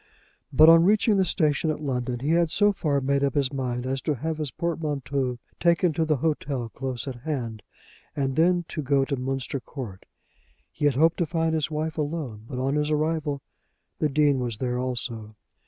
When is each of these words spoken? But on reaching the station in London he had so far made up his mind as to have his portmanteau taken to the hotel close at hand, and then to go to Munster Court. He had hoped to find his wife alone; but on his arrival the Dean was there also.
But 0.51 0.67
on 0.67 0.83
reaching 0.83 1.17
the 1.17 1.25
station 1.25 1.69
in 1.69 1.85
London 1.85 2.21
he 2.21 2.31
had 2.31 2.49
so 2.49 2.71
far 2.71 3.01
made 3.01 3.23
up 3.23 3.35
his 3.35 3.53
mind 3.53 3.85
as 3.85 4.01
to 4.01 4.15
have 4.15 4.39
his 4.39 4.49
portmanteau 4.49 5.37
taken 5.59 5.93
to 5.93 6.05
the 6.05 6.15
hotel 6.17 6.69
close 6.69 7.07
at 7.07 7.17
hand, 7.17 7.61
and 8.15 8.35
then 8.35 8.65
to 8.69 8.81
go 8.81 9.05
to 9.05 9.15
Munster 9.15 9.59
Court. 9.59 10.07
He 10.71 10.85
had 10.85 10.95
hoped 10.95 11.17
to 11.17 11.27
find 11.27 11.53
his 11.53 11.69
wife 11.69 11.99
alone; 11.99 12.45
but 12.47 12.57
on 12.57 12.73
his 12.77 12.89
arrival 12.89 13.43
the 13.99 14.09
Dean 14.09 14.39
was 14.39 14.57
there 14.57 14.79
also. 14.79 15.35